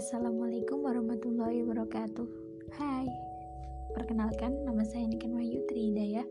Assalamualaikum 0.00 0.80
warahmatullahi 0.80 1.60
wabarakatuh. 1.60 2.24
Hai 2.72 3.04
Perkenalkan, 3.92 4.64
nama 4.64 4.80
saya 4.80 5.04
Niken 5.04 5.36
Wahyu 5.36 5.60
Tridaya. 5.68 6.24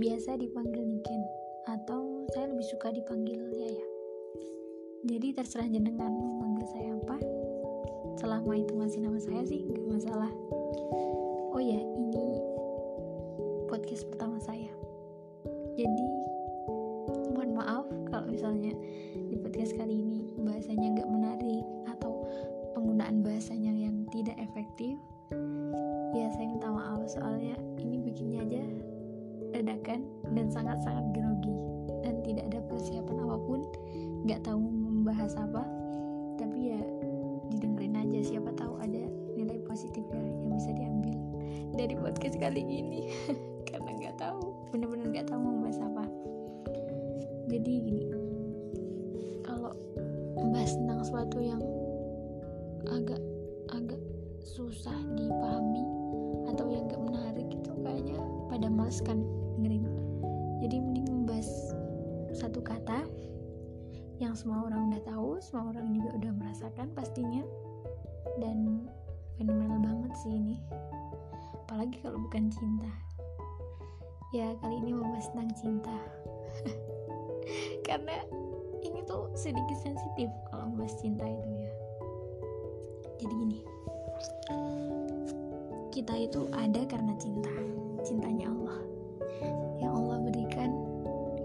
Biasa 0.00 0.40
dipanggil 0.40 0.88
Niken 0.88 1.20
Atau 1.68 2.24
saya 2.32 2.48
lebih 2.48 2.64
suka 2.64 2.96
dipanggil 2.96 3.44
Yaya. 3.52 3.86
Jadi 5.04 5.36
terserah 5.36 5.68
jenengan 5.68 6.16
mau 6.16 6.48
manggil 6.48 6.64
saya 6.72 6.96
apa. 6.96 7.20
Selama 8.24 8.56
itu 8.56 8.72
masih 8.72 9.04
nama 9.04 9.20
saya 9.20 9.44
sih, 9.52 9.68
gak 9.68 9.84
masalah. 9.84 10.32
Oh 11.52 11.60
ya, 11.60 11.76
ini 11.76 12.40
maaf 26.84 27.08
soalnya 27.08 27.56
ini 27.80 27.96
bikinnya 28.04 28.44
aja 28.44 28.60
dadakan 29.56 30.04
dan 30.36 30.52
sangat-sangat 30.52 31.04
grogi 31.16 31.56
dan 32.04 32.20
tidak 32.20 32.44
ada 32.52 32.60
persiapan 32.68 33.16
apa 33.24 33.36
pun 33.48 33.60
nggak 34.28 34.40
tahu 34.44 34.60
membahas 34.60 35.32
apa 35.40 35.64
tapi 36.36 36.76
ya 36.76 36.80
didengerin 37.48 37.96
aja 37.96 38.20
siapa 38.20 38.52
tahu 38.52 38.76
ada 38.84 39.08
nilai 39.32 39.56
positif 39.64 40.04
ya 40.12 40.20
yang 40.20 40.52
bisa 40.52 40.70
diambil 40.76 41.18
dari 41.74 41.94
podcast 41.98 42.38
kali 42.38 42.62
ini. 42.62 43.10
Karena 43.68 43.90
nggak 43.98 44.16
tahu 44.18 44.54
bener-bener 44.70 45.10
nggak 45.10 45.26
tahu 45.28 45.38
mau 45.42 45.58
bahas 45.66 45.78
apa. 45.82 46.04
Jadi 47.50 47.72
gini 47.82 48.04
kalau 49.44 49.74
membahas 50.38 50.72
tentang 50.78 50.98
sesuatu 51.04 51.38
yang 51.42 51.62
agak 52.88 53.20
agak 53.74 54.00
susah 54.44 54.96
dipahami 55.18 55.53
pada 58.54 58.70
males 58.70 59.02
kan 59.02 59.18
dengerin. 59.58 59.82
Jadi 60.62 60.78
mending 60.78 61.10
membahas 61.10 61.74
satu 62.30 62.62
kata 62.62 63.02
yang 64.22 64.38
semua 64.38 64.70
orang 64.70 64.94
udah 64.94 65.02
tahu 65.02 65.42
semua 65.42 65.74
orang 65.74 65.90
juga 65.90 66.14
udah 66.22 66.32
merasakan 66.38 66.86
pastinya. 66.94 67.42
Dan 68.38 68.86
fenomenal 69.34 69.82
banget 69.82 70.12
sih 70.22 70.38
ini. 70.38 70.62
Apalagi 71.66 71.98
kalau 71.98 72.22
bukan 72.22 72.46
cinta. 72.54 72.86
Ya 74.30 74.54
kali 74.62 74.78
ini 74.86 74.94
membahas 74.94 75.26
tentang 75.34 75.50
cinta. 75.58 75.96
Karena 77.90 78.22
ini 78.86 79.02
tuh 79.02 79.34
sedikit 79.34 79.82
sensitif 79.82 80.30
kalau 80.54 80.70
membahas 80.70 80.94
cinta 81.02 81.26
itu 81.26 81.48
ya. 81.58 81.70
Jadi 83.18 83.34
gini. 83.34 83.58
Kita 85.90 86.14
itu 86.18 86.50
ada 86.50 86.82
karena 86.90 87.14
cinta 87.22 87.54
cintanya 88.04 88.52
Allah. 88.52 88.78
Yang 89.80 89.92
Allah 89.96 90.18
berikan 90.20 90.70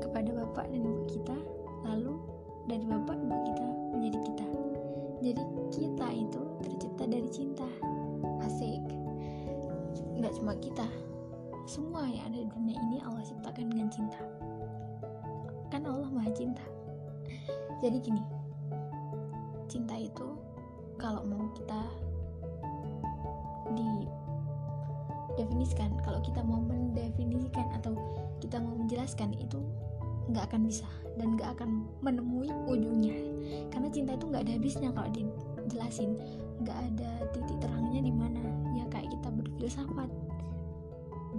kepada 0.03 0.29
bapak 0.35 0.67
dan 0.69 0.83
ibu 0.83 1.03
kita 1.07 1.37
lalu 1.87 2.19
dari 2.67 2.85
bapak 2.85 3.15
ibu 3.15 3.35
kita 3.47 3.65
menjadi 3.95 4.19
kita. 4.27 4.47
Jadi 5.19 5.43
kita 5.71 6.07
itu 6.11 6.41
tercipta 6.61 7.03
dari 7.07 7.29
cinta. 7.31 7.67
Asik. 8.43 8.83
Nggak 10.19 10.35
cuma 10.35 10.53
kita. 10.59 10.87
Semua 11.63 12.03
yang 12.05 12.27
ada 12.27 12.37
di 12.43 12.47
dunia 12.51 12.75
ini 12.75 12.97
Allah 13.01 13.23
ciptakan 13.23 13.71
dengan 13.71 13.87
cinta. 13.87 14.19
Kan 15.71 15.87
Allah 15.87 16.11
maha 16.11 16.29
cinta. 16.35 16.63
Jadi 17.79 17.97
gini 18.03 18.23
cinta 19.69 19.95
itu 19.95 20.27
kalau 20.97 21.23
mau 21.23 21.47
kita 21.55 21.79
didefinisikan 25.39 25.95
kalau 26.03 26.19
kita 26.19 26.43
mau 26.43 26.59
mendefinisikan 26.59 27.71
atau 27.71 27.95
kita 28.43 28.59
mau 28.59 28.75
menjelaskan 28.75 29.31
itu 29.39 29.63
nggak 30.27 30.51
akan 30.51 30.67
bisa 30.67 30.83
dan 31.15 31.39
nggak 31.39 31.55
akan 31.55 31.87
menemui 32.03 32.51
ujungnya. 32.67 33.15
Karena 33.71 33.87
cinta 33.87 34.19
itu 34.19 34.27
nggak 34.27 34.43
ada 34.43 34.53
habisnya 34.59 34.89
kalau 34.91 35.07
dijelasin. 35.15 36.19
Nggak 36.59 36.75
ada 36.75 37.11
titik 37.31 37.57
terangnya 37.63 38.03
di 38.03 38.11
mana. 38.11 38.43
Ya 38.75 38.83
kayak 38.91 39.15
kita 39.15 39.31
berfilsafat 39.31 40.11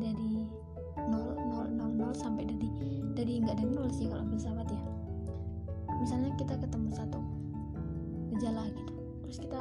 dari 0.00 0.48
0 0.96 1.12
0 1.12 1.76
0 1.76 2.00
0 2.00 2.16
sampai 2.16 2.48
dari 2.48 2.68
dari 3.12 3.44
nggak 3.44 3.60
ada 3.60 3.66
nol 3.68 3.92
sih 3.92 4.08
kalau 4.08 4.24
filsafat 4.32 4.64
ya. 4.72 4.82
Misalnya 6.00 6.32
kita 6.40 6.56
ketemu 6.56 6.88
satu 6.96 7.20
gejala 8.32 8.64
gitu 8.72 8.94
terus 9.20 9.36
kita 9.44 9.60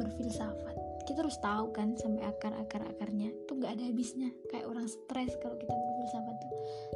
berfilsafat 0.00 0.81
kita 1.02 1.26
harus 1.26 1.38
tahu 1.42 1.74
kan 1.74 1.98
sampai 1.98 2.22
akar 2.22 2.54
akar 2.54 2.82
akarnya 2.86 3.34
tuh 3.50 3.58
nggak 3.58 3.74
ada 3.78 3.84
habisnya. 3.90 4.30
Kayak 4.50 4.70
orang 4.70 4.86
stres 4.86 5.34
kalau 5.42 5.58
kita 5.58 5.72
berfilsafat 5.74 6.36
tuh. 6.38 6.52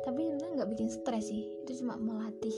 Tapi 0.06 0.20
sebenarnya 0.22 0.54
nggak 0.62 0.70
bikin 0.74 0.88
stres 0.90 1.24
sih. 1.30 1.42
Itu 1.66 1.82
cuma 1.82 1.98
melatih 1.98 2.54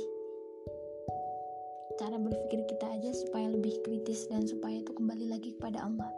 cara 1.98 2.14
berpikir 2.14 2.62
kita 2.70 2.87
aja 2.94 3.10
supaya 3.10 3.50
lebih 3.50 3.75
kritis 3.82 4.31
dan 4.31 4.47
supaya 4.47 4.78
itu 4.78 4.94
kembali 4.94 5.26
lagi 5.34 5.50
kepada 5.58 5.82
Allah. 5.82 6.10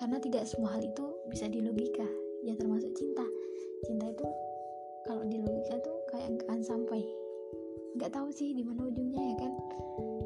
Karena 0.00 0.16
tidak 0.22 0.48
semua 0.48 0.78
hal 0.78 0.82
itu 0.86 1.04
bisa 1.28 1.50
di 1.50 1.60
logika 1.60 2.06
ya 2.46 2.54
termasuk 2.56 2.94
cinta. 2.94 3.26
Cinta 3.84 4.08
itu 4.08 4.26
kalau 5.04 5.26
di 5.28 5.36
logika 5.42 5.76
tuh 5.84 5.96
kayak 6.14 6.38
nggak 6.38 6.46
akan 6.48 6.60
sampai. 6.64 7.02
Nggak 7.98 8.14
tahu 8.14 8.30
sih 8.30 8.54
di 8.54 8.62
mana 8.62 8.88
ujungnya 8.88 9.22
ya 9.34 9.36
kan. 9.42 9.52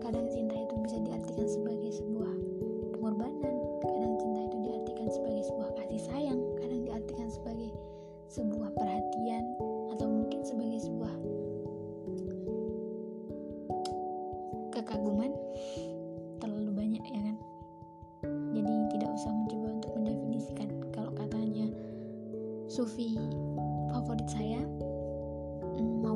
Kadang 0.04 0.26
cinta 0.28 0.54
itu 0.54 0.74
bisa 0.84 0.96
diartikan 1.02 1.48
sebagai 1.48 1.91
sebuah 1.98 2.32
pengorbanan 2.94 3.72
sebagai 5.12 5.44
sebuah 5.44 5.70
kasih 5.76 6.00
sayang 6.08 6.40
kadang 6.56 6.80
diartikan 6.88 7.28
sebagai 7.28 7.70
sebuah 8.32 8.72
perhatian 8.72 9.44
atau 9.92 10.08
mungkin 10.08 10.40
sebagai 10.40 10.80
sebuah 10.80 11.14
kekaguman. 14.72 15.30
Terlalu 16.40 16.72
banyak 16.74 17.04
ya 17.04 17.20
kan? 17.28 17.36
Jadi 18.56 18.74
tidak 18.96 19.10
usah 19.14 19.30
mencoba 19.30 19.68
untuk 19.78 19.92
mendefinisikan 19.94 20.68
kalau 20.90 21.12
katanya 21.14 21.68
Sufi 22.66 23.20
favorit 23.92 24.28
saya 24.32 24.64
Maulana 25.78 26.11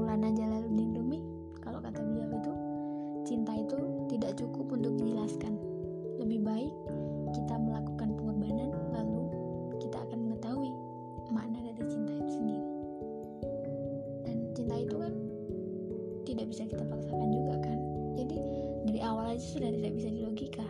sudah 19.46 19.70
tidak 19.70 19.94
bisa 19.94 20.10
dilogika. 20.10 20.66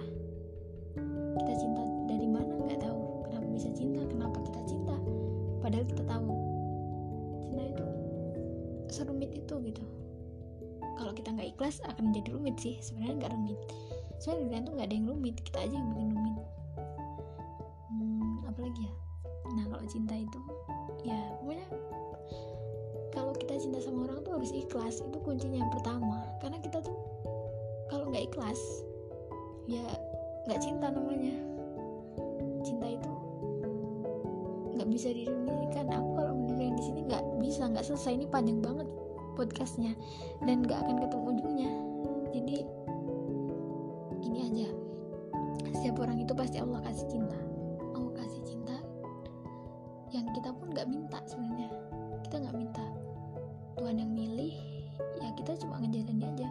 Kita 1.41 1.53
cinta 1.57 1.83
dari 2.05 2.29
mana? 2.29 2.53
Nggak 2.69 2.85
tahu. 2.85 3.01
Kenapa 3.25 3.49
bisa 3.57 3.69
cinta? 3.73 4.05
Kenapa 4.05 4.39
kita 4.45 4.61
cinta? 4.69 4.97
Padahal 5.65 5.85
kita 5.89 6.03
tahu. 6.05 6.29
Cinta 7.41 7.63
itu 7.65 7.87
serumit 8.93 9.33
itu 9.33 9.55
gitu. 9.65 9.85
Kalau 11.01 11.13
kita 11.17 11.33
nggak 11.33 11.57
ikhlas 11.57 11.81
akan 11.89 12.13
menjadi 12.13 12.29
rumit 12.37 12.57
sih. 12.61 12.77
Sebenarnya 12.85 13.25
nggak 13.25 13.33
rumit. 13.33 13.59
Sebenarnya 14.21 14.45
dunia 14.45 14.61
tuh 14.61 14.73
nggak 14.77 14.87
ada 14.93 14.97
yang 14.97 15.07
rumit. 15.09 15.35
Kita 15.41 15.59
aja 15.65 15.75
yang 15.77 15.89
bikin 15.97 16.09
rumit. 16.13 16.37
Hmm, 17.89 18.35
apalagi 18.45 18.81
ya? 18.85 18.93
Nah 19.57 19.65
kalau 19.73 19.85
cinta 19.89 20.15
itu 20.21 20.41
ya 21.07 21.17
pokoknya 21.41 21.69
kalau 23.15 23.33
kita 23.33 23.57
cinta 23.57 23.81
sama 23.81 24.05
orang 24.05 24.21
tuh 24.21 24.37
harus 24.37 24.53
ikhlas. 24.53 25.01
Itu 25.01 25.17
kuncinya 25.25 25.65
yang 25.65 25.73
pertama. 25.73 26.29
Karena 26.45 26.61
kita 26.61 26.85
tuh 26.85 26.97
kalau 27.97 28.13
nggak 28.13 28.29
ikhlas 28.29 28.61
ya 29.65 29.81
nggak 30.45 30.61
cinta 30.61 30.93
namanya. 30.93 31.33
Cinta 32.61 32.93
itu 32.93 33.13
nggak 34.77 34.89
bisa 34.93 35.09
didefinisikan 35.17 35.89
aku 35.89 36.09
kalau 36.21 36.33
mendengarkan 36.37 36.77
di 36.77 36.85
sini 36.85 37.01
nggak 37.09 37.25
bisa 37.41 37.63
nggak 37.73 37.89
selesai. 37.89 38.21
Ini 38.21 38.27
panjang 38.29 38.61
banget 38.61 38.85
podcastnya 39.33 39.97
dan 40.45 40.61
nggak 40.61 40.77
akan 40.77 40.97
ketemu 41.09 41.25
ujungnya. 41.41 41.71
Jadi 42.37 42.57
ini 44.29 44.39
aja. 44.45 44.69
Setiap 45.73 45.97
orang 46.05 46.21
itu 46.21 46.37
pasti 46.37 46.61
Allah 46.61 46.85
kasih 46.85 47.09
cinta. 47.09 47.39
Allah 47.97 48.13
kasih 48.13 48.45
cinta 48.45 48.77
yang 50.13 50.29
kita 50.37 50.53
pun 50.53 50.69
nggak 50.69 50.85
minta 50.85 51.25
sebenarnya. 51.25 51.73
Kita 52.29 52.45
nggak 52.45 52.57
minta. 52.61 52.85
Tuhan 53.81 53.97
yang 53.97 54.13
milih 54.13 54.53
ya 55.21 55.33
kita 55.33 55.57
cuma 55.61 55.81
ngejalani 55.81 56.25
aja 56.29 56.49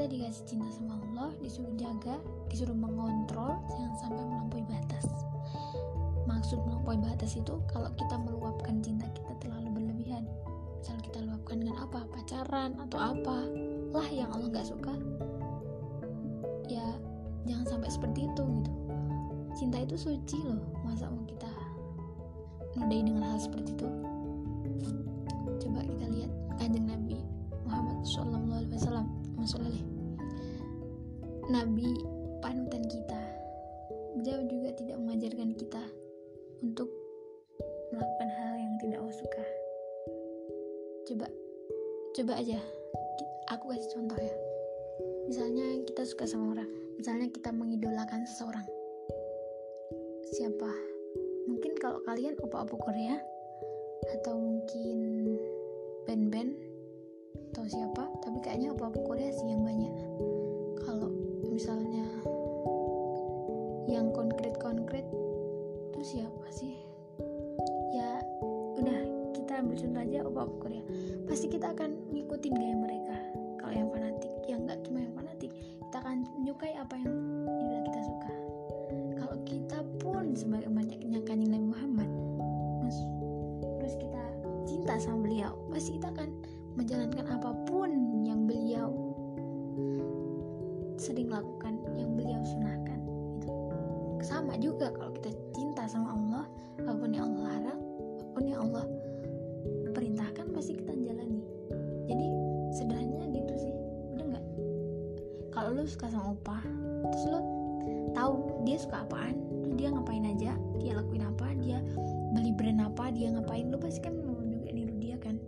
kita 0.00 0.16
dikasih 0.16 0.44
cinta 0.48 0.68
sama 0.72 0.96
Allah 0.96 1.28
disuruh 1.44 1.76
jaga 1.76 2.16
disuruh 2.48 2.72
mengontrol 2.72 3.60
jangan 3.68 3.92
sampai 4.00 4.24
melampaui 4.24 4.64
batas. 4.64 5.04
Maksud 6.24 6.56
melampaui 6.64 6.96
batas 7.04 7.36
itu 7.36 7.60
kalau 7.68 7.92
kita 8.00 8.16
meluapkan 8.16 8.80
cinta 8.80 9.04
kita 9.12 9.28
terlalu 9.44 9.68
berlebihan. 9.76 10.24
Misal 10.80 10.96
kita 11.04 11.20
luapkan 11.20 11.60
dengan 11.60 11.84
apa? 11.84 12.08
Pacaran 12.16 12.80
atau 12.80 12.96
apa? 12.96 13.44
Lah 13.92 14.08
yang 14.08 14.32
Allah 14.32 14.48
nggak 14.48 14.72
suka. 14.72 14.96
Ya 16.72 16.96
jangan 17.44 17.68
sampai 17.68 17.92
seperti 17.92 18.24
itu 18.24 18.42
gitu. 18.56 18.72
Cinta 19.52 19.84
itu 19.84 20.00
suci 20.00 20.40
loh. 20.48 20.64
Masa 20.80 21.12
mau 21.12 21.28
kita 21.28 21.52
nodai 22.72 23.04
dengan 23.04 23.36
hal 23.36 23.36
seperti 23.36 23.76
itu 23.76 24.09
Nabi 31.50 31.90
panutan 32.38 32.86
kita. 32.86 33.18
Beliau 34.14 34.46
juga 34.46 34.70
tidak 34.78 35.02
mengajarkan 35.02 35.50
kita 35.58 35.82
untuk 36.62 36.86
melakukan 37.90 38.30
hal 38.38 38.54
yang 38.54 38.74
tidak 38.78 39.02
Allah 39.02 39.18
suka. 39.18 39.44
Coba 41.10 41.26
coba 42.14 42.32
aja. 42.38 42.62
Aku 43.50 43.66
kasih 43.66 43.90
contoh 43.98 44.14
ya. 44.22 44.34
Misalnya 45.26 45.66
kita 45.90 46.06
suka 46.06 46.22
sama 46.30 46.54
orang. 46.54 46.70
Misalnya 47.02 47.26
kita 47.34 47.50
mengidolakan 47.50 48.22
seseorang. 48.30 48.66
Siapa? 50.30 50.70
Mungkin 51.50 51.74
kalau 51.82 51.98
kalian 52.06 52.38
opa-opa 52.46 52.78
Korea 52.78 53.18
atau 54.22 54.38
mungkin 54.38 55.34
band-band 56.06 56.54
atau 57.50 57.66
siapa 57.66 58.06
tapi 58.22 58.38
kayaknya 58.38 58.70
opa-opa 58.70 59.02
Korea 59.02 59.34
sih 59.34 59.50
yang 59.50 59.66
banyak 59.66 59.90
misalnya 61.60 62.08
yang 63.84 64.08
konkret-konkret 64.16 65.04
itu 65.92 66.00
siapa 66.16 66.48
sih? 66.48 66.72
Ya 67.92 68.16
udah 68.80 69.00
kita 69.36 69.60
ambil 69.60 69.76
contoh 69.76 70.00
aja 70.00 70.24
opa-opa 70.24 70.56
Korea. 70.56 70.80
Pasti 71.28 71.52
kita 71.52 71.76
akan 71.76 72.16
ngikutin 72.16 72.56
gaya 72.56 72.76
mereka. 72.80 73.16
Kalau 73.60 73.76
yang 73.76 73.92
fanatik 73.92 74.32
yang 74.48 74.64
nggak 74.64 74.80
cuma 74.88 75.04
yang 75.04 75.12
fanatik 75.12 75.52
kita 75.52 75.96
akan 76.00 76.24
menyukai 76.40 76.72
apa 76.80 76.96
yang 76.96 77.12
kita 77.84 78.00
suka. 78.08 78.32
Kalau 79.20 79.36
kita 79.44 79.78
pun 80.00 80.32
sebagai 80.32 80.72
umatnya 80.72 81.20
kanjeng 81.28 81.52
Nabi 81.52 81.66
Muhammad 81.76 82.10
terus 83.84 84.00
kita 84.00 84.24
cinta 84.64 84.96
sama 84.96 85.28
beliau 85.28 85.52
pasti 85.68 86.00
kita 86.00 86.08
akan 86.08 86.32
menjalankan 86.80 87.26
apa 87.28 87.52
pun 87.68 87.90
yang 88.24 88.48
beliau 88.48 89.09
sering 91.10 91.26
lakukan 91.26 91.74
yang 91.98 92.14
beliau 92.14 92.38
sunahkan 92.46 93.02
itu 93.42 93.50
sama 94.22 94.54
juga 94.62 94.94
kalau 94.94 95.10
kita 95.18 95.34
cinta 95.58 95.90
sama 95.90 96.14
Allah 96.14 96.46
apa 96.78 96.94
pun 96.94 97.10
yang 97.10 97.34
Allah 97.34 97.42
larang 97.50 97.80
apa 98.14 98.24
pun 98.30 98.44
yang 98.46 98.60
Allah 98.62 98.86
perintahkan 99.90 100.46
pasti 100.54 100.78
kita 100.78 100.94
jalani. 100.94 101.42
Jadi 102.06 102.26
sederhananya 102.78 103.26
gitu 103.34 103.54
sih. 103.58 103.74
Udah 104.14 104.24
nggak? 104.30 104.44
Kalau 105.50 105.68
lu 105.74 105.82
suka 105.82 106.06
sama 106.14 106.30
opa 106.38 106.62
terus 107.10 107.24
lu 107.26 107.40
tahu 108.14 108.62
dia 108.62 108.78
suka 108.78 109.02
apaan 109.02 109.34
terus 109.66 109.74
dia 109.82 109.88
ngapain 109.90 110.24
aja 110.30 110.54
dia 110.78 110.92
lakuin 110.94 111.26
apa 111.26 111.58
dia 111.58 111.82
beli 112.38 112.54
brand 112.54 112.86
apa 112.86 113.10
dia 113.10 113.34
ngapain 113.34 113.66
lu 113.66 113.82
pasti 113.82 113.98
kan 113.98 114.14
mau 114.14 114.38
juga 114.46 114.70
niru 114.70 114.94
dia 115.02 115.18
kan. 115.18 115.42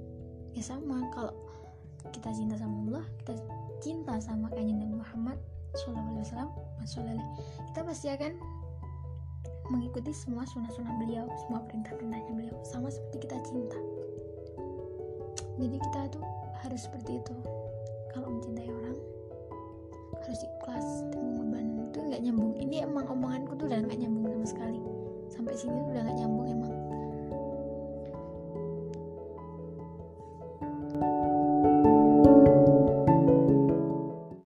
Ya 0.59 0.62
sama 0.67 1.06
kalau 1.14 1.31
kita 2.11 2.35
cinta 2.35 2.59
sama 2.59 2.82
Allah 2.91 3.06
kita 3.23 3.38
cinta 3.82 4.14
sama 4.23 4.46
kanjeng 4.55 4.79
Nabi 4.79 4.94
Muhammad 5.02 5.38
Wasallam 5.75 7.19
kita 7.73 7.81
pasti 7.82 8.06
akan 8.14 8.32
mengikuti 9.73 10.12
semua 10.14 10.46
sunnah-sunnah 10.46 10.94
beliau 11.02 11.26
semua 11.44 11.64
perintah-perintahnya 11.67 12.32
beliau 12.37 12.56
sama 12.62 12.93
seperti 12.93 13.26
kita 13.26 13.37
cinta. 13.43 13.79
Jadi 15.56 15.76
kita 15.81 16.00
tuh 16.12 16.25
harus 16.61 16.81
seperti 16.84 17.19
itu. 17.19 17.34
Kalau 18.12 18.29
mencintai 18.29 18.69
orang 18.69 18.96
harus 20.20 20.40
ikhlas. 20.44 20.88
Dan 21.52 21.88
itu 21.88 21.99
nggak 22.05 22.20
nyambung. 22.20 22.52
Ini 22.61 22.76
emang 22.85 23.08
omonganku 23.08 23.56
tuh 23.56 23.67
udah 23.73 23.81
nggak 23.85 23.99
nyambung 24.00 24.28
sama 24.28 24.46
sekali. 24.49 24.81
Sampai 25.32 25.55
sini 25.56 25.78
udah 25.88 26.00
nggak 26.05 26.19
nyambung 26.20 26.46